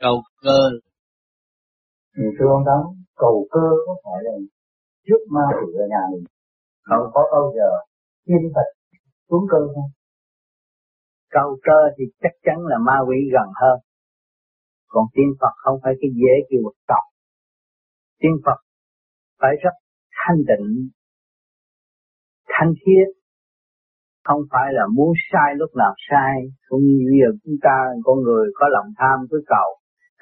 cầu 0.00 0.22
cơ. 0.42 0.58
Thì 2.16 2.24
thưa 2.38 2.48
ông 2.56 2.64
Tám 2.66 2.82
cầu 3.16 3.46
cơ 3.50 3.66
có 3.86 3.92
phải 4.04 4.18
là 4.26 4.32
trước 5.06 5.22
ma 5.30 5.46
quỷ 5.58 5.72
ở 5.82 5.86
nhà 5.94 6.02
mình? 6.12 6.24
Không 6.82 7.06
có 7.14 7.22
bao 7.32 7.52
giờ 7.56 7.68
thiên 8.26 8.52
Phật 8.54 8.68
xuống 9.30 9.46
cơ 9.50 9.58
không? 9.74 9.90
Cầu 11.30 11.58
cơ 11.62 11.78
thì 11.96 12.04
chắc 12.22 12.34
chắn 12.42 12.56
là 12.70 12.76
ma 12.86 12.96
quỷ 13.08 13.16
gần 13.32 13.48
hơn. 13.60 13.78
Còn 14.88 15.04
tiên 15.14 15.30
Phật 15.40 15.54
không 15.56 15.78
phải 15.82 15.92
cái 16.00 16.10
dễ 16.20 16.34
kêu 16.48 16.60
một 16.62 16.74
tộc 16.88 17.04
tiên 18.20 18.36
Phật 18.44 18.58
phải 19.40 19.50
rất 19.64 19.74
thanh 20.20 20.40
tịnh 20.48 20.88
thanh 22.48 22.72
khiết. 22.80 23.08
Không 24.24 24.42
phải 24.50 24.68
là 24.72 24.84
muốn 24.96 25.12
sai 25.32 25.54
lúc 25.56 25.70
nào 25.76 25.94
sai. 26.10 26.34
Cũng 26.68 26.80
như 26.80 26.96
bây 27.10 27.18
giờ 27.20 27.38
chúng 27.44 27.58
ta 27.62 27.76
con 28.04 28.18
người 28.22 28.46
có 28.54 28.66
lòng 28.68 28.88
tham 28.98 29.26
cứ 29.30 29.42
cầu 29.46 29.68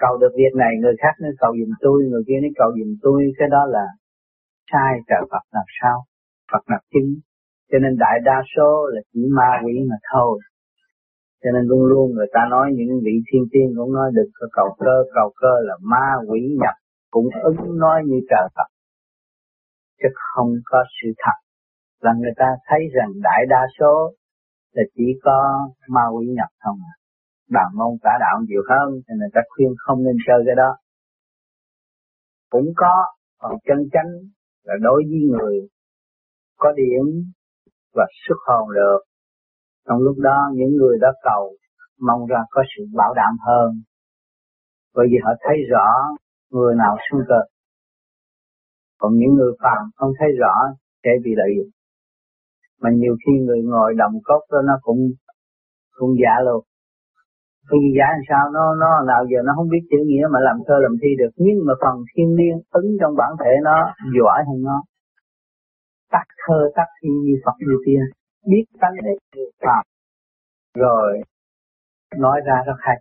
cầu 0.02 0.14
được 0.22 0.32
việc 0.40 0.54
này, 0.62 0.72
người 0.82 0.96
khác 1.02 1.14
nó 1.22 1.28
cầu 1.42 1.52
giùm 1.58 1.70
tôi, 1.84 1.96
người 2.10 2.22
kia 2.28 2.38
nó 2.42 2.48
cầu 2.60 2.70
giùm 2.78 2.90
tôi, 3.04 3.18
cái 3.38 3.48
đó 3.54 3.62
là 3.76 3.86
sai 4.70 4.92
trời 5.08 5.22
Phật 5.30 5.44
làm 5.56 5.68
sao? 5.80 5.96
Phật 6.52 6.62
là 6.70 6.78
chính 6.92 7.10
cho 7.72 7.78
nên 7.78 7.92
đại 7.98 8.16
đa 8.24 8.38
số 8.56 8.86
là 8.94 9.00
chỉ 9.12 9.20
ma 9.36 9.50
quỷ 9.64 9.74
mà 9.90 9.96
thôi. 10.12 10.38
Cho 11.42 11.50
nên 11.54 11.64
luôn 11.70 11.82
luôn 11.90 12.14
người 12.14 12.26
ta 12.32 12.40
nói 12.50 12.66
những 12.76 13.00
vị 13.04 13.14
thiên 13.28 13.44
tiên 13.52 13.66
cũng 13.76 13.92
nói 13.92 14.10
được 14.14 14.28
cầu 14.52 14.68
cơ 14.78 14.96
cầu 15.14 15.32
cơ 15.40 15.54
là 15.68 15.74
ma 15.82 16.08
quỷ 16.28 16.40
nhập, 16.60 16.74
cũng 17.10 17.28
ứng 17.42 17.78
nói 17.78 18.02
như 18.06 18.18
trời 18.30 18.46
Phật. 18.56 18.68
Chứ 20.02 20.08
không 20.14 20.50
có 20.64 20.84
sự 20.96 21.08
thật 21.18 21.38
là 22.00 22.12
người 22.20 22.32
ta 22.36 22.46
thấy 22.66 22.80
rằng 22.94 23.10
đại 23.22 23.46
đa 23.48 23.62
số 23.78 24.12
là 24.72 24.82
chỉ 24.94 25.04
có 25.22 25.68
ma 25.88 26.02
quỷ 26.14 26.26
nhập 26.26 26.48
không 26.64 26.78
à. 26.92 26.94
Bàn 27.52 27.68
môn 27.74 27.92
cả 28.02 28.10
đạo 28.20 28.36
nhiều 28.48 28.62
hơn 28.70 28.88
nên 29.08 29.18
người 29.18 29.32
ta 29.34 29.40
khuyên 29.48 29.70
không 29.78 30.04
nên 30.04 30.16
chơi 30.26 30.42
cái 30.46 30.54
đó. 30.54 30.70
Cũng 32.50 32.68
có, 32.76 33.04
còn 33.38 33.52
chân 33.66 33.78
chánh 33.92 34.10
là 34.64 34.74
đối 34.82 35.02
với 35.08 35.20
người 35.30 35.68
có 36.58 36.72
điểm 36.72 37.32
và 37.94 38.06
xuất 38.26 38.36
hồn 38.46 38.74
được. 38.74 39.00
Trong 39.88 39.98
lúc 39.98 40.16
đó 40.18 40.38
những 40.54 40.76
người 40.76 40.98
đã 41.00 41.08
cầu 41.22 41.56
mong 42.00 42.26
ra 42.26 42.40
có 42.50 42.62
sự 42.76 42.84
bảo 42.94 43.14
đảm 43.14 43.34
hơn. 43.46 43.70
Bởi 44.94 45.06
vì 45.10 45.16
họ 45.24 45.30
thấy 45.40 45.56
rõ 45.70 45.88
người 46.50 46.74
nào 46.74 46.96
xuống 47.10 47.20
cơ. 47.28 47.40
Còn 48.98 49.12
những 49.14 49.34
người 49.34 49.52
phàm 49.62 49.90
không 49.96 50.12
thấy 50.18 50.28
rõ 50.40 50.54
sẽ 51.04 51.10
bị 51.24 51.30
lợi 51.36 51.48
dụng 51.56 51.70
mà 52.82 52.90
nhiều 52.94 53.16
khi 53.26 53.32
người 53.46 53.62
ngồi 53.62 53.94
đồng 53.94 54.12
cốc 54.24 54.40
đó 54.50 54.58
nó 54.64 54.78
cũng 54.82 54.98
cũng 55.92 56.10
giả 56.22 56.44
luôn 56.44 56.64
thì 57.70 57.78
giả 57.96 58.06
làm 58.14 58.22
sao, 58.28 58.42
nó 58.56 58.64
nó 58.82 58.90
nào 59.10 59.22
giờ 59.30 59.38
nó 59.46 59.52
không 59.56 59.68
biết 59.74 59.84
chữ 59.90 59.98
nghĩa 60.06 60.26
mà 60.32 60.38
làm 60.46 60.56
thơ 60.66 60.76
làm 60.84 60.94
thi 61.02 61.10
được. 61.20 61.32
Nhưng 61.44 61.58
mà 61.66 61.74
phần 61.82 61.94
thiên 62.10 62.28
liêng 62.38 62.58
ứng 62.70 62.88
trong 63.00 63.14
bản 63.20 63.32
thể 63.40 63.52
nó 63.68 63.76
giỏi 64.16 64.38
hơn 64.48 64.58
nó. 64.68 64.78
Tắt 66.14 66.26
thơ, 66.42 66.58
tắt 66.76 66.88
thi 66.98 67.10
như 67.24 67.34
Phật 67.44 67.56
như 67.66 67.76
tiên 67.86 68.02
biết 68.46 68.64
tánh 68.80 68.94
đấy 69.04 69.16
Phật 69.60 69.82
rồi, 70.74 71.22
nói 72.16 72.40
ra 72.46 72.54
rất 72.66 72.76
hay. 72.78 72.96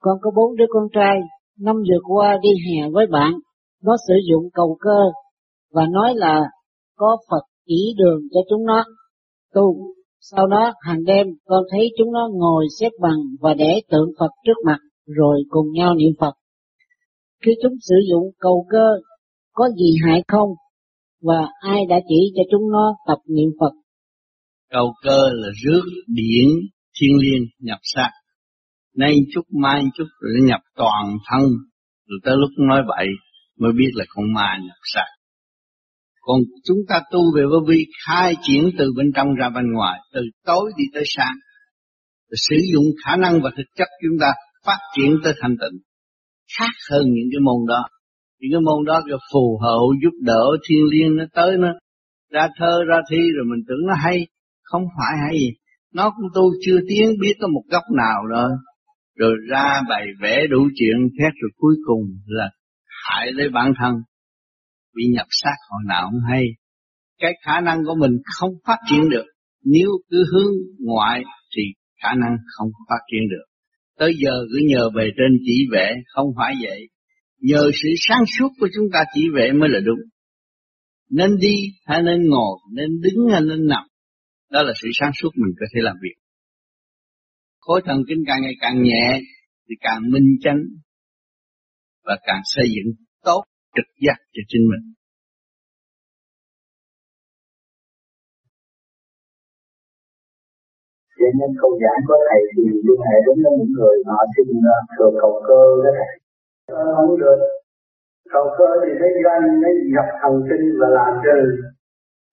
Con 0.00 0.18
có 0.22 0.30
bốn 0.36 0.56
đứa 0.56 0.64
con 0.68 0.88
trai, 0.92 1.20
năm 1.58 1.76
vừa 1.76 2.14
qua 2.14 2.38
đi 2.42 2.48
hè 2.48 2.90
với 2.92 3.06
bạn. 3.06 3.32
Nó 3.82 3.96
sử 4.08 4.14
dụng 4.30 4.50
cầu 4.54 4.76
cơ 4.80 5.00
và 5.72 5.82
nói 5.90 6.14
là 6.14 6.40
có 6.96 7.16
Phật 7.30 7.42
chỉ 7.66 7.94
đường 7.98 8.20
cho 8.30 8.40
chúng 8.50 8.66
nó 8.66 8.84
tu. 9.54 9.94
Sau 10.20 10.46
đó, 10.46 10.72
hàng 10.80 11.04
đêm, 11.04 11.26
con 11.44 11.64
thấy 11.70 11.88
chúng 11.98 12.12
nó 12.12 12.28
ngồi 12.32 12.66
xếp 12.80 12.90
bằng 13.00 13.18
và 13.40 13.54
để 13.54 13.80
tượng 13.90 14.10
Phật 14.18 14.30
trước 14.46 14.58
mặt, 14.66 14.78
rồi 15.06 15.42
cùng 15.48 15.72
nhau 15.72 15.94
niệm 15.94 16.12
Phật. 16.20 16.32
Khi 17.44 17.52
chúng 17.62 17.72
sử 17.80 17.94
dụng 18.10 18.24
cầu 18.38 18.66
cơ, 18.70 18.86
có 19.52 19.68
gì 19.68 19.96
hại 20.06 20.22
không 20.28 20.48
và 21.22 21.48
ai 21.60 21.80
đã 21.88 22.00
chỉ 22.08 22.32
cho 22.36 22.42
chúng 22.50 22.70
nó 22.70 22.94
tập 23.06 23.18
niệm 23.26 23.48
Phật? 23.60 23.72
Cầu 24.70 24.92
cơ 25.02 25.20
là 25.32 25.48
rước 25.64 25.82
điển 26.06 26.48
thiên 27.00 27.10
liêng 27.22 27.42
nhập 27.58 27.78
sát. 27.82 28.10
Nay 28.96 29.14
chút 29.34 29.42
mai 29.62 29.82
chút 29.94 30.06
rồi 30.20 30.48
nhập 30.48 30.60
toàn 30.76 31.16
thân 31.30 31.42
rồi 32.06 32.18
tới 32.24 32.34
lúc 32.36 32.50
nói 32.68 32.82
vậy, 32.88 33.06
mới 33.58 33.72
biết 33.72 33.90
là 33.94 34.04
con 34.08 34.32
ma 34.34 34.58
nhập 34.62 34.78
sát. 34.94 35.06
Còn 36.30 36.40
chúng 36.64 36.78
ta 36.88 37.00
tu 37.12 37.20
về 37.36 37.42
vô 37.50 37.60
vi 37.68 37.86
khai 38.06 38.34
triển 38.42 38.70
từ 38.78 38.92
bên 38.96 39.06
trong 39.16 39.34
ra 39.34 39.48
bên 39.48 39.72
ngoài, 39.72 40.00
từ 40.14 40.20
tối 40.46 40.72
đi 40.76 40.84
tới 40.94 41.02
sáng. 41.06 41.36
Sử 42.30 42.56
dụng 42.72 42.84
khả 43.04 43.16
năng 43.16 43.40
và 43.42 43.50
thực 43.56 43.66
chất 43.76 43.88
chúng 44.02 44.18
ta 44.20 44.32
phát 44.66 44.78
triển 44.96 45.16
tới 45.24 45.32
thành 45.40 45.56
tịnh. 45.60 45.78
Khác 46.58 46.70
hơn 46.90 47.02
những 47.04 47.28
cái 47.32 47.40
môn 47.40 47.66
đó. 47.68 47.82
Những 48.40 48.50
cái 48.52 48.60
môn 48.60 48.84
đó 48.86 49.00
là 49.06 49.16
phù 49.32 49.58
hộ 49.62 49.92
giúp 50.02 50.14
đỡ 50.22 50.44
thiên 50.68 50.78
liêng 50.92 51.16
nó 51.16 51.24
tới 51.34 51.56
nó 51.58 51.68
ra 52.32 52.48
thơ 52.58 52.78
ra 52.88 52.96
thi 53.10 53.18
rồi 53.36 53.44
mình 53.50 53.64
tưởng 53.68 53.86
nó 53.88 53.94
hay. 53.94 54.26
Không 54.62 54.82
phải 54.98 55.18
hay 55.24 55.38
gì. 55.38 55.50
Nó 55.94 56.10
cũng 56.10 56.26
tu 56.34 56.42
chưa 56.66 56.78
tiến 56.88 57.10
biết 57.20 57.34
có 57.40 57.48
một 57.48 57.62
góc 57.70 57.82
nào 57.96 58.26
rồi. 58.26 58.50
Rồi 59.16 59.32
ra 59.50 59.82
bày 59.88 60.06
vẽ 60.20 60.46
đủ 60.50 60.68
chuyện 60.74 60.96
khác 61.18 61.32
rồi 61.42 61.50
cuối 61.56 61.74
cùng 61.86 62.02
là 62.26 62.50
hại 63.04 63.32
lấy 63.32 63.48
bản 63.48 63.72
thân 63.78 63.94
bị 64.94 65.04
nhập 65.14 65.26
sát 65.30 65.56
hồi 65.68 65.80
nào 65.88 66.08
không 66.10 66.20
hay. 66.30 66.44
Cái 67.18 67.32
khả 67.44 67.60
năng 67.60 67.84
của 67.84 67.94
mình 68.00 68.12
không 68.38 68.50
phát 68.66 68.78
triển 68.90 69.08
được. 69.10 69.24
Nếu 69.64 69.88
cứ 70.10 70.24
hướng 70.32 70.52
ngoại 70.78 71.22
thì 71.56 71.62
khả 72.02 72.08
năng 72.14 72.36
không 72.56 72.68
phát 72.88 73.00
triển 73.12 73.28
được. 73.30 73.44
Tới 73.98 74.12
giờ 74.24 74.32
cứ 74.52 74.58
nhờ 74.66 74.90
về 74.96 75.10
trên 75.16 75.38
chỉ 75.46 75.66
vẽ 75.72 75.94
không 76.14 76.26
phải 76.36 76.54
vậy. 76.62 76.88
Nhờ 77.38 77.70
sự 77.82 77.88
sáng 78.08 78.24
suốt 78.38 78.48
của 78.60 78.68
chúng 78.74 78.86
ta 78.92 79.04
chỉ 79.14 79.28
vẽ 79.34 79.52
mới 79.52 79.68
là 79.68 79.80
đúng. 79.84 79.98
Nên 81.10 81.30
đi 81.40 81.54
hay 81.86 82.02
nên 82.02 82.28
ngồi, 82.28 82.58
nên 82.72 83.00
đứng 83.00 83.28
hay 83.32 83.40
nên 83.40 83.66
nằm, 83.66 83.84
đó 84.50 84.62
là 84.62 84.72
sự 84.82 84.88
sáng 85.00 85.10
suốt 85.22 85.30
mình 85.36 85.54
có 85.60 85.66
thể 85.74 85.80
làm 85.82 85.96
việc. 86.02 86.14
Khối 87.58 87.82
thần 87.84 88.02
kinh 88.08 88.18
càng 88.26 88.42
ngày 88.42 88.54
càng 88.60 88.82
nhẹ 88.82 89.20
thì 89.68 89.74
càng 89.80 90.10
minh 90.10 90.36
chánh 90.40 90.62
và 92.04 92.18
càng 92.22 92.40
xây 92.44 92.64
dựng 92.68 92.94
tốt 93.24 93.44
trực 93.74 93.88
giác 94.04 94.18
cho 94.34 94.42
chính 94.50 94.64
mình. 94.70 94.84
Vậy 101.20 101.32
nên 101.38 101.50
câu 101.60 101.72
giảng 101.82 102.00
của 102.08 102.18
thầy 102.28 102.40
thì 102.52 102.62
liên 102.86 103.00
hệ 103.08 103.16
đến 103.26 103.36
những 103.58 103.72
người 103.76 103.96
họ 104.06 104.18
xin 104.34 104.46
thừa 104.98 105.10
cầu 105.20 105.42
cơ 105.48 105.62
đó 105.84 105.90
thầy. 105.98 106.12
Không 106.96 107.18
được. 107.20 107.38
Cầu 108.32 108.46
cơ 108.58 108.68
thì 108.82 108.90
nó 109.00 109.08
doanh, 109.24 109.44
nó 109.62 109.68
nhập 109.94 110.08
thần 110.20 110.34
kinh 110.48 110.64
và 110.80 110.88
làm 110.98 111.12
cho 111.24 111.32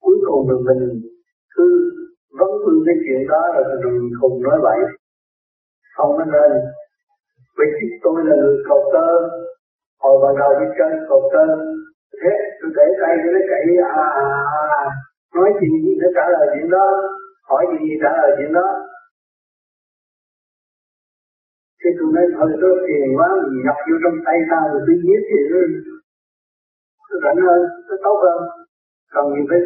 cuối 0.02 0.16
cùng 0.26 0.40
mình, 0.48 0.62
mình 0.68 0.82
cứ 1.54 1.64
vấn 2.38 2.50
vương 2.62 2.82
cái 2.86 2.94
chuyện 3.04 3.20
đó 3.28 3.42
rồi 3.54 3.64
mình 3.84 4.10
cùng 4.20 4.42
nói 4.42 4.58
vậy. 4.62 4.78
Không 5.96 6.18
nên 6.18 6.52
Vậy 7.58 7.66
thì 7.80 7.86
tôi 8.02 8.16
là 8.26 8.36
người 8.36 8.56
cầu 8.68 8.80
cơ, 8.92 9.06
hồi 10.18 10.34
ban 10.34 10.34
đầu 10.40 10.50
đi 10.60 10.66
chơi 10.78 10.90
cầu 11.08 11.20
cơ 11.32 11.44
thế 12.20 12.32
tôi 12.60 12.70
để 12.76 12.86
tay 13.00 13.14
cho 13.22 13.28
nó 13.34 13.40
chạy 13.50 13.62
à, 13.84 14.04
à, 14.24 14.26
à, 14.80 14.84
nói 15.34 15.50
chuyện 15.58 15.74
gì 15.84 15.92
nó 16.02 16.08
trả 16.16 16.24
lời 16.34 16.46
chuyện 16.52 16.70
đó 16.70 16.86
hỏi 17.48 17.62
gì 17.70 17.78
gì 17.86 17.94
trả 18.02 18.10
lời 18.20 18.30
chuyện 18.38 18.52
đó 18.52 18.68
Thế 21.80 21.90
tôi 21.98 22.08
nói 22.14 22.26
thôi 22.36 22.48
tôi 22.62 22.72
phiền 22.84 23.08
quá 23.18 23.28
mình 23.42 23.62
nhập 23.64 23.78
vô 23.86 23.96
trong 24.02 24.16
tay 24.26 24.38
tao 24.50 24.64
rồi 24.72 24.80
tôi 24.86 24.96
giết 25.04 25.20
thì 25.28 25.38
nó 25.50 25.60
rảnh 27.24 27.40
hơn, 27.46 27.60
nó 27.88 27.96
tốt 28.04 28.16
hơn. 28.24 28.38
Còn 29.12 29.24
mình 29.32 29.46
phải 29.50 29.60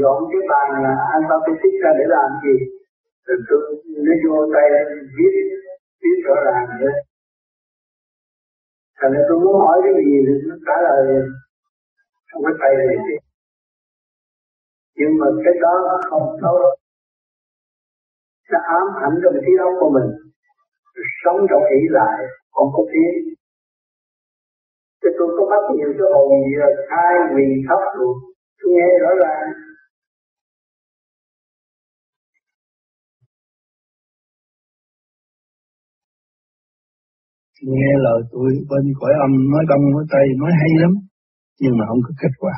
dọn 0.00 0.18
cái 0.30 0.42
bàn 0.50 0.68
là 0.84 0.94
anh 1.14 1.22
ta 1.30 1.36
phải 1.44 1.54
thích 1.62 1.76
ra 1.82 1.90
để 1.98 2.04
làm 2.14 2.28
gì. 2.44 2.56
Rồi 3.26 3.38
tôi 3.48 3.60
nó 4.06 4.12
vô 4.24 4.36
tay 4.54 4.66
viết, 5.16 5.34
viết 6.02 6.16
rõ 6.26 6.34
ràng 6.44 6.66
vậy. 6.80 6.94
Thành 9.00 9.12
ra 9.14 9.22
tôi 9.28 9.38
muốn 9.44 9.56
hỏi 9.64 9.76
cái 9.84 9.94
gì 10.06 10.16
thì 10.26 10.34
nó 10.48 10.56
trả 10.66 10.76
lời 10.86 11.02
không 12.30 12.42
có 12.46 12.52
tay 12.60 12.72
này 12.78 12.88
chứ. 13.06 13.16
Nhưng 14.98 15.12
mà 15.20 15.26
cái 15.44 15.54
đó 15.64 15.74
không 16.10 16.26
tốt. 16.42 16.60
Nó 18.50 18.58
ám 18.78 18.86
ảnh 19.06 19.16
trong 19.22 19.34
trí 19.44 19.52
óc 19.66 19.72
của 19.80 19.90
mình. 19.96 20.08
Sống 21.24 21.38
trong 21.50 21.64
ý 21.78 21.80
lại, 21.90 22.18
không 22.54 22.68
có 22.76 22.82
tiến. 22.92 23.12
Thì 25.02 25.08
tôi 25.18 25.28
có 25.36 25.42
bắt 25.50 25.62
nhiều 25.74 25.90
cái 25.98 26.08
hồn 26.14 26.28
gì 26.46 26.54
là 26.62 26.68
hai 26.90 27.14
vì 27.34 27.46
thấp 27.68 27.82
luôn 27.98 28.16
Tôi 28.58 28.72
nghe 28.74 28.88
rõ 29.02 29.10
ràng. 29.22 29.46
Nghe 37.74 37.92
lời 38.06 38.20
tôi 38.32 38.48
bên 38.70 38.84
cõi 39.00 39.12
âm 39.26 39.32
nói 39.52 39.64
đông 39.70 39.84
nói 39.94 40.04
tây 40.12 40.26
nói 40.42 40.52
hay 40.60 40.70
lắm, 40.82 40.92
nhưng 41.60 41.74
mà 41.78 41.84
không 41.88 42.02
có 42.06 42.12
kết 42.22 42.34
quả. 42.42 42.56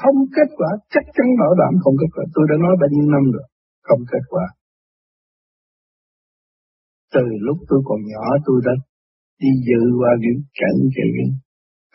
Không 0.00 0.18
kết 0.36 0.48
quả, 0.58 0.70
chắc 0.92 1.04
chắn 1.16 1.26
bảo 1.40 1.52
đảm 1.60 1.72
không 1.82 1.96
kết 2.00 2.10
quả. 2.14 2.24
Tôi 2.34 2.44
đã 2.50 2.56
nói 2.64 2.74
bao 2.80 2.88
nhiêu 2.92 3.06
năm 3.14 3.24
rồi, 3.34 3.46
không 3.88 4.02
kết 4.12 4.24
quả. 4.32 4.46
Từ 7.14 7.24
lúc 7.46 7.58
tôi 7.68 7.80
còn 7.88 8.00
nhỏ, 8.10 8.24
tôi 8.46 8.58
đã 8.66 8.72
đi 9.42 9.50
dự 9.66 9.82
qua 10.00 10.10
những 10.22 10.38
cảnh 10.60 10.78
chuyện 10.94 11.10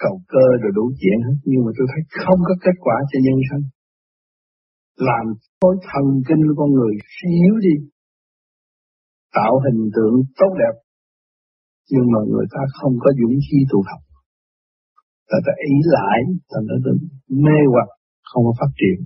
cầu 0.03 0.15
cơ 0.33 0.45
rồi 0.61 0.71
đủ 0.75 0.85
chuyện 0.99 1.19
hết. 1.25 1.37
Nhưng 1.49 1.61
mà 1.65 1.71
tôi 1.77 1.87
thấy 1.91 2.01
không 2.23 2.39
có 2.47 2.53
kết 2.65 2.77
quả 2.85 2.97
cho 3.09 3.17
nhân 3.25 3.39
sinh. 3.49 3.65
Làm 5.07 5.25
khối 5.61 5.75
thần 5.89 6.05
kinh 6.27 6.41
của 6.47 6.55
con 6.59 6.69
người 6.77 6.93
yếu 7.43 7.55
đi, 7.67 7.75
tạo 9.37 9.53
hình 9.65 9.81
tượng 9.95 10.15
tốt 10.39 10.51
đẹp 10.61 10.75
nhưng 11.91 12.05
mà 12.13 12.19
người 12.31 12.47
ta 12.53 12.61
không 12.77 12.93
có 13.03 13.09
dũng 13.19 13.37
khí 13.45 13.57
tu 13.71 13.79
học. 13.89 14.01
Ta 15.29 15.37
ta 15.45 15.53
ý 15.71 15.75
lại 15.95 16.19
thành 16.51 16.65
ra 16.69 16.91
mê 17.45 17.57
hoặc, 17.73 17.89
không 18.29 18.43
có 18.47 18.53
phát 18.59 18.71
triển. 18.79 18.97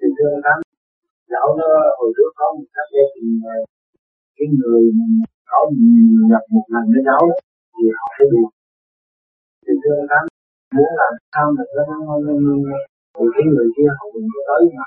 Thì 0.00 0.08
thưa 0.18 0.34
anh 0.52 0.62
nó 1.32 1.38
hồi 1.98 2.10
trước 2.16 2.30
có 2.38 2.46
một 2.56 2.68
gia 2.74 2.84
thì 3.14 3.26
ờ, 3.52 3.56
cái 4.36 4.46
người 4.58 4.82
có 5.50 5.58
nhập 6.30 6.44
một 6.54 6.66
lần 6.74 6.84
với 6.92 7.02
giáo 7.08 7.22
thì 7.74 7.84
họ 7.98 8.06
sẽ 8.16 8.24
được 8.32 8.50
thì 9.64 9.72
thưa 9.82 9.98
anh 10.18 10.26
muốn 10.76 10.90
làm 11.00 11.12
sao 11.32 11.46
mà 11.56 11.64
nó 11.76 12.12
cái 13.34 13.44
người 13.52 13.68
kia 13.76 13.90
họ 13.98 14.04
đừng 14.14 14.28
có 14.32 14.40
tới 14.48 14.62
mà 14.76 14.86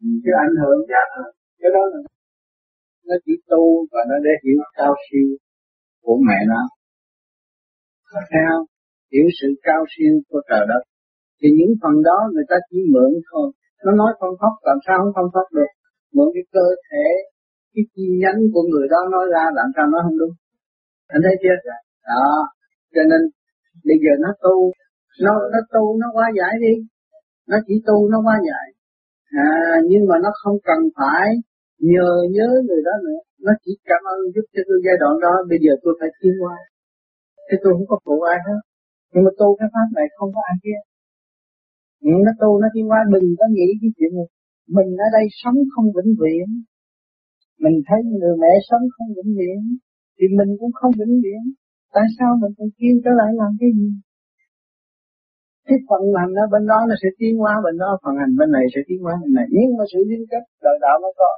chứ 0.00 0.30
ảnh 0.44 0.54
hưởng 0.60 0.80
dạ 0.90 1.02
cái 1.60 1.70
đó 1.76 1.82
là 1.92 2.00
nó 3.08 3.16
chỉ 3.24 3.32
tu 3.50 3.62
và 3.92 4.00
nó 4.10 4.16
để 4.24 4.30
hiểu 4.44 4.58
cao 4.78 4.94
siêu 5.04 5.28
của 6.04 6.16
mẹ 6.28 6.38
nó. 6.52 6.62
Theo 8.32 8.52
hiểu 9.12 9.26
sự 9.38 9.48
cao 9.62 9.82
siêu 9.92 10.14
của 10.28 10.40
trời 10.50 10.64
đất. 10.70 10.82
Thì 11.38 11.48
những 11.58 11.72
phần 11.82 11.94
đó 12.08 12.18
người 12.32 12.46
ta 12.50 12.56
chỉ 12.68 12.78
mượn 12.92 13.10
thôi. 13.30 13.46
Nó 13.84 13.92
nói 14.00 14.10
không 14.18 14.34
pháp 14.40 14.54
làm 14.68 14.78
sao 14.86 14.96
không 15.02 15.12
phong 15.16 15.30
pháp 15.34 15.46
được? 15.56 15.70
Mượn 16.14 16.28
cái 16.34 16.44
cơ 16.52 16.66
thể, 16.88 17.06
cái 17.74 17.84
chi 17.92 18.06
nhánh 18.22 18.40
của 18.52 18.64
người 18.70 18.86
đó 18.94 19.00
nói 19.14 19.26
ra, 19.34 19.44
làm 19.58 19.68
sao 19.76 19.86
nó 19.92 19.98
không 20.04 20.18
đúng? 20.22 20.34
Anh 21.14 21.20
thấy 21.24 21.34
chưa? 21.42 21.56
Đó. 22.10 22.26
Cho 22.94 23.02
nên, 23.10 23.20
bây 23.88 23.96
giờ 24.02 24.12
nó 24.24 24.30
tu. 24.44 24.56
Nó 25.24 25.32
nó 25.52 25.60
tu 25.72 25.82
nó 26.00 26.06
quá 26.16 26.26
giải 26.38 26.54
đi. 26.64 26.74
Nó 27.50 27.56
chỉ 27.66 27.74
tu 27.86 28.08
nó 28.12 28.18
quá 28.26 28.36
giải 28.48 28.66
à, 29.30 29.50
nhưng 29.90 30.02
mà 30.08 30.16
nó 30.24 30.30
không 30.42 30.56
cần 30.68 30.80
phải 30.98 31.26
nhờ 31.90 32.10
nhớ 32.34 32.48
người 32.66 32.82
đó 32.88 32.94
nữa. 33.06 33.20
Nó 33.46 33.52
chỉ 33.62 33.72
cảm 33.84 34.02
ơn 34.12 34.18
giúp 34.34 34.46
cho 34.54 34.62
tôi 34.68 34.78
giai 34.84 34.96
đoạn 35.00 35.14
đó. 35.24 35.34
Bây 35.50 35.58
giờ 35.64 35.72
tôi 35.82 35.92
phải 36.00 36.10
tiến 36.20 36.34
qua. 36.42 36.56
Thế 37.46 37.56
tôi 37.62 37.72
không 37.76 37.88
có 37.90 37.98
phụ 38.04 38.20
ai 38.32 38.38
hết. 38.46 38.60
Nhưng 39.12 39.24
mà 39.24 39.30
tu 39.38 39.48
cái 39.58 39.68
pháp 39.74 39.88
này 39.98 40.06
không 40.16 40.30
có 40.34 40.40
ai 40.50 40.56
kia 40.64 40.80
nhưng 42.00 42.18
ừ, 42.20 42.24
nó 42.26 42.32
tu 42.40 42.50
nó 42.62 42.68
tiến 42.74 42.84
qua. 42.90 43.00
Đừng 43.12 43.28
có 43.38 43.46
nghĩ 43.54 43.68
cái 43.80 43.90
chuyện 43.96 44.12
này 44.18 44.28
mình 44.76 44.90
ở 45.06 45.08
đây 45.16 45.24
sống 45.42 45.58
không 45.72 45.86
vĩnh 45.96 46.12
viễn. 46.20 46.46
Mình 47.64 47.76
thấy 47.86 47.98
người 48.04 48.34
mẹ 48.42 48.52
sống 48.68 48.84
không 48.94 49.10
vĩnh 49.16 49.32
viễn 49.38 49.58
thì 50.16 50.24
mình 50.38 50.50
cũng 50.60 50.72
không 50.78 50.92
vĩnh 51.00 51.16
viễn. 51.24 51.42
Tại 51.94 52.06
sao 52.18 52.30
mình 52.42 52.52
còn 52.58 52.68
kêu 52.78 52.94
trở 53.04 53.10
lại 53.20 53.30
làm 53.40 53.50
cái 53.60 53.70
gì? 53.78 53.88
Cái 55.68 55.78
phần 55.88 56.02
hành 56.18 56.32
ở 56.42 56.46
bên 56.52 56.62
đó 56.70 56.78
nó 56.88 56.94
sẽ 57.02 57.08
tiến 57.18 57.32
hóa, 57.42 57.52
bên 57.64 57.74
đó 57.82 57.88
phần 58.02 58.14
hành, 58.20 58.32
bên 58.40 58.50
này 58.56 58.64
sẽ 58.74 58.80
tiến 58.88 58.98
hóa, 59.04 59.14
bên 59.22 59.32
này. 59.38 59.46
Nhưng 59.56 59.70
mà 59.78 59.84
sự 59.92 60.00
liên 60.10 60.22
kết 60.30 60.42
đời 60.64 60.76
đạo 60.84 60.96
nó 61.04 61.10
có. 61.20 61.30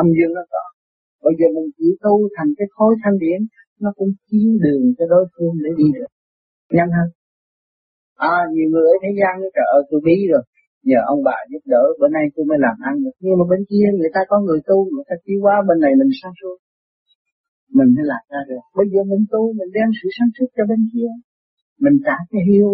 Âm 0.00 0.06
dương 0.16 0.32
nó 0.38 0.44
có. 0.52 0.62
Bây 1.24 1.34
giờ 1.38 1.46
mình 1.56 1.68
chỉ 1.78 1.88
tu 2.04 2.14
thành 2.36 2.50
cái 2.58 2.68
khối 2.74 2.92
thanh 3.02 3.16
điển, 3.24 3.40
nó 3.82 3.90
cũng 3.98 4.10
chiếu 4.28 4.50
đường 4.64 4.82
cho 4.96 5.04
đối 5.12 5.24
phương 5.32 5.54
để 5.64 5.70
đi 5.80 5.88
được. 5.96 6.10
Nhanh 6.76 6.90
hơn. 6.96 7.08
À 8.32 8.36
nhiều 8.54 8.68
người 8.72 8.86
ở 8.94 8.96
thế 9.02 9.10
gian 9.18 9.32
nó 9.42 9.48
trời 9.56 9.66
ơi 9.76 9.82
tôi 9.90 10.00
bí 10.06 10.16
rồi. 10.32 10.42
Nhờ 10.88 11.00
ông 11.12 11.20
bà 11.28 11.38
giúp 11.50 11.62
đỡ, 11.72 11.84
bữa 11.98 12.10
nay 12.16 12.24
tôi 12.34 12.44
mới 12.50 12.58
làm 12.66 12.76
ăn 12.88 12.94
được. 13.04 13.16
Nhưng 13.22 13.36
mà 13.38 13.44
bên 13.50 13.62
kia 13.70 13.86
người 13.98 14.12
ta 14.14 14.20
có 14.30 14.36
người 14.46 14.60
tu, 14.68 14.78
người 14.92 15.06
ta 15.08 15.14
chiếu 15.24 15.38
hóa 15.44 15.54
bên 15.68 15.78
này 15.84 15.92
mình 16.00 16.12
sáng 16.22 16.34
suốt 16.40 16.56
mình 17.78 17.90
mới 17.96 18.04
làm 18.12 18.22
ra 18.32 18.40
được. 18.50 18.64
Bây 18.78 18.86
giờ 18.92 19.00
mình 19.12 19.24
tu, 19.32 19.42
mình 19.58 19.70
đem 19.76 19.88
sự 19.98 20.06
sáng 20.16 20.30
suốt 20.36 20.48
cho 20.56 20.64
bên 20.70 20.80
kia 20.92 21.10
mình 21.84 21.96
trả 22.06 22.16
cái 22.30 22.42
hiếu. 22.48 22.68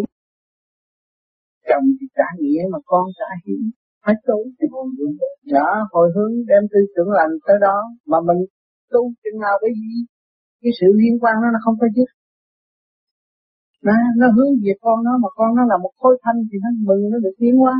Chồng 1.68 1.86
thì 2.00 2.06
trả 2.16 2.28
nghĩa 2.40 2.62
mà 2.72 2.78
con 2.84 3.04
trả 3.18 3.30
hiếu. 3.44 3.62
Phải 4.04 4.14
tu 4.26 4.38
thì 4.56 4.66
hồi 4.70 4.86
hướng 4.98 5.14
đó. 5.20 5.28
Dạ, 5.52 5.68
hồi 5.92 6.08
hướng 6.14 6.34
đem 6.50 6.62
tư 6.72 6.80
tưởng 6.94 7.10
lành 7.18 7.32
tới 7.46 7.56
đó 7.66 7.76
mà 8.10 8.18
mình 8.28 8.40
tu 8.92 9.02
chừng 9.22 9.38
nào 9.44 9.54
cái 9.62 9.70
gì 9.80 9.94
cái 10.62 10.72
sự 10.78 10.86
liên 11.00 11.14
quan 11.20 11.34
nó 11.42 11.48
nó 11.54 11.58
không 11.64 11.76
có 11.80 11.86
dứt. 11.96 12.10
Nó, 13.86 13.94
nó 14.20 14.26
hướng 14.36 14.52
về 14.64 14.72
con 14.84 14.96
nó 15.06 15.12
mà 15.22 15.28
con 15.38 15.50
nó 15.58 15.62
là 15.70 15.76
một 15.84 15.92
khối 16.00 16.14
thanh 16.22 16.38
thì 16.48 16.56
nó 16.64 16.70
mừng 16.88 17.02
nó 17.12 17.18
được 17.24 17.34
tiến 17.40 17.54
hóa. 17.62 17.74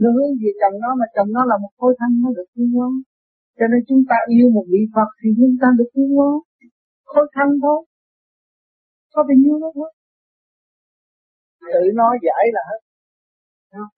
Nó 0.00 0.08
hướng 0.16 0.32
về 0.40 0.50
chồng 0.60 0.80
nó 0.84 0.90
mà 1.00 1.06
chồng 1.14 1.28
nó 1.36 1.42
là 1.50 1.56
một 1.62 1.72
khối 1.78 1.92
thanh 1.98 2.14
nó 2.22 2.28
được 2.36 2.48
tiến 2.54 2.68
hóa. 2.76 2.88
Cho 3.58 3.66
nên 3.70 3.80
chúng 3.88 4.02
ta 4.08 4.16
yêu 4.34 4.46
một 4.56 4.66
vị 4.72 4.82
Phật 4.94 5.08
thì 5.20 5.28
chúng 5.38 5.56
ta 5.60 5.68
được 5.78 5.90
tiến 5.94 6.08
hóa. 6.16 6.30
Khối 7.04 7.26
thanh 7.34 7.52
thôi. 7.62 7.78
Có 9.14 9.22
bao 9.28 9.36
nhiêu 9.42 9.58
đó 9.62 9.68
thôi 9.74 9.90
tự 11.72 11.82
nói 12.00 12.14
giải 12.26 12.44
là 12.56 12.62
hết. 12.70 12.80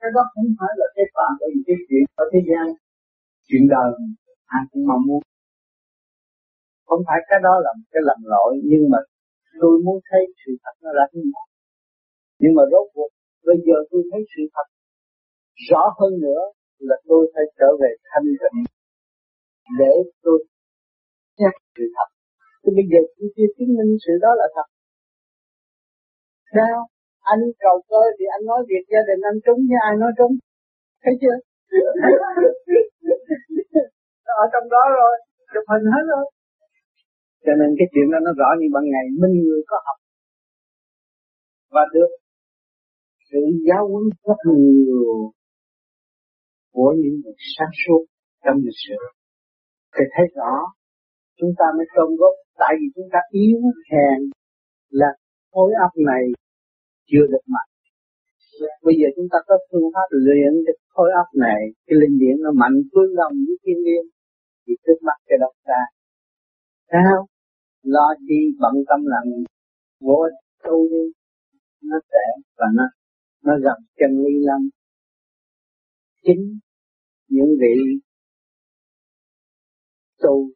Cái 0.00 0.10
đó 0.16 0.22
không 0.32 0.48
phải 0.58 0.72
là 0.80 0.86
cái 0.96 1.06
phạm 1.14 1.32
của 1.38 1.48
cái 1.66 1.76
chuyện 1.86 2.04
ở 2.22 2.24
thế 2.32 2.40
gian. 2.48 2.66
Chuyện 3.48 3.64
đời, 3.74 3.90
ai 4.56 4.62
cũng 4.70 4.84
mong 4.90 5.02
muốn. 5.08 5.22
Không 6.88 7.02
phải 7.08 7.20
cái 7.28 7.38
đó 7.46 7.54
là 7.64 7.70
một 7.78 7.88
cái 7.92 8.02
lầm 8.08 8.20
lỗi, 8.32 8.52
nhưng 8.70 8.84
mà 8.92 8.98
tôi 9.60 9.74
muốn 9.84 9.98
thấy 10.08 10.22
sự 10.40 10.52
thật 10.62 10.74
nó 10.82 10.90
là 10.98 11.04
như 11.12 11.22
vậy 11.34 11.50
nhưng 12.40 12.54
mà 12.56 12.62
rốt 12.72 12.86
cuộc, 12.94 13.10
bây 13.48 13.56
giờ 13.66 13.76
tôi 13.90 14.02
thấy 14.10 14.20
sự 14.32 14.42
thật 14.54 14.66
rõ 15.68 15.82
hơn 15.98 16.12
nữa 16.24 16.42
là 16.78 16.96
tôi 17.08 17.32
phải 17.34 17.44
trở 17.58 17.68
về 17.80 17.90
thanh 18.10 18.28
tịnh 18.40 18.58
để 19.78 19.92
tôi 20.22 20.38
chắc 21.38 21.54
sự 21.76 21.84
thật. 21.96 22.08
Thì 22.62 22.70
bây 22.76 22.86
giờ 22.90 23.00
tôi 23.16 23.28
chưa 23.36 23.48
chứng 23.56 23.72
minh 23.76 23.92
sự 24.04 24.12
đó 24.24 24.30
là 24.40 24.46
thật. 24.54 24.68
Sao? 26.54 26.78
Anh 27.32 27.40
cầu 27.64 27.76
cơ 27.90 28.02
thì 28.18 28.24
anh 28.36 28.44
nói 28.50 28.60
việc 28.70 28.84
gia 28.92 29.02
đình 29.08 29.20
anh 29.30 29.38
trúng 29.44 29.60
với 29.68 29.78
ai 29.88 29.94
nói 30.02 30.12
trúng. 30.18 30.34
Thấy 31.02 31.14
chưa? 31.20 31.36
Ở 34.42 34.44
trong 34.52 34.66
đó 34.74 34.82
rồi, 34.98 35.14
chụp 35.52 35.64
hình 35.70 35.86
hết 35.94 36.04
rồi. 36.12 36.24
Cho 37.44 37.52
nên 37.60 37.68
cái 37.78 37.86
chuyện 37.92 38.06
đó 38.12 38.18
nó 38.26 38.32
rõ 38.40 38.48
như 38.58 38.66
ban 38.74 38.84
ngày 38.92 39.06
minh 39.20 39.36
người 39.44 39.62
có 39.70 39.76
học. 39.86 39.98
Và 41.74 41.82
được 41.94 42.10
sự 43.28 43.38
giáo 43.68 43.82
huấn 43.90 44.04
rất 44.26 44.40
nhiều 44.56 45.32
của 46.74 46.90
những 47.00 47.16
người 47.22 47.36
sáng 47.56 47.74
suốt 47.82 48.02
trong 48.44 48.56
lịch 48.56 48.80
sử. 48.88 48.98
Thì 49.94 50.04
thấy 50.14 50.26
rõ, 50.36 50.52
chúng 51.38 51.52
ta 51.58 51.66
mới 51.76 51.86
công 51.94 52.16
góp, 52.20 52.34
tại 52.58 52.72
vì 52.78 52.86
chúng 52.94 53.08
ta 53.12 53.18
yếu 53.30 53.60
hèn 53.90 54.18
là 54.90 55.10
khối 55.52 55.72
óc 55.86 55.92
này 56.06 56.24
chưa 57.10 57.24
được 57.32 57.44
mạnh. 57.54 57.70
Bây 58.86 58.94
giờ 59.00 59.06
chúng 59.16 59.28
ta 59.32 59.38
có 59.46 59.54
phương 59.68 59.88
pháp 59.94 60.08
luyện 60.10 60.52
cái 60.66 60.74
khối 60.94 61.10
óc 61.22 61.28
này, 61.46 61.60
cái 61.86 61.96
linh 62.00 62.18
điển 62.20 62.36
nó 62.44 62.50
mạnh 62.62 62.76
phương 62.92 63.12
đồng 63.20 63.34
với 63.46 63.56
thiên 63.62 63.78
liên 63.86 64.04
thì 64.66 64.72
trước 64.84 64.98
mắt 65.06 65.18
cái 65.26 65.38
độc 65.40 65.54
ta 65.64 65.80
sao? 66.90 67.26
Lo 67.82 68.08
chi 68.26 68.38
bận 68.60 68.74
tâm 68.88 69.00
làm 69.12 69.24
vô 70.00 70.18
tu 70.64 70.88
đi. 70.92 71.04
Nó 71.82 71.96
sẽ 72.10 72.24
và 72.58 72.66
nó 72.74 72.84
nó 73.44 73.52
gặp 73.64 73.78
chân 73.98 74.10
lý 74.24 74.34
lắm. 74.40 74.68
Chính 76.22 76.58
những 77.28 77.50
vị 77.60 77.74
tu 80.22 80.50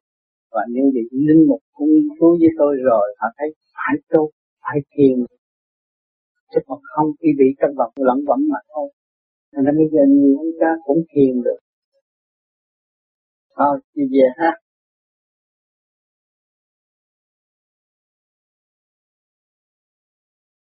và 0.51 0.61
những 0.71 0.85
vị 0.95 1.01
linh 1.11 1.47
mục 1.49 1.63
cũng 1.73 1.89
nghiên 1.89 2.09
cứu 2.21 2.31
với 2.41 2.49
tôi 2.59 2.77
rồi, 2.85 3.17
họ 3.19 3.29
thấy 3.39 3.49
phải 3.75 3.95
tu, 4.09 4.31
phải 4.63 4.79
thiền 4.91 5.25
chứ 6.55 6.61
còn 6.67 6.81
không, 6.83 7.11
khi 7.23 7.29
bị 7.39 7.45
trong 7.61 7.75
vòng 7.79 7.93
lẫn 7.97 8.19
vẫn 8.27 8.41
mà 8.51 8.59
thôi. 8.75 8.91
Nên 9.53 9.77
bây 9.79 9.89
giờ 9.93 10.01
nhiều 10.09 10.39
ông 10.39 10.53
cha 10.61 10.67
cũng 10.85 11.05
thiền 11.15 11.43
được. 11.43 11.59
Thôi 13.57 13.79
đi 13.95 14.05
về 14.13 14.29
ha. 14.37 14.53